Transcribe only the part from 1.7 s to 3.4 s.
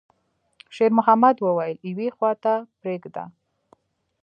«يوې خواته پرېږده.»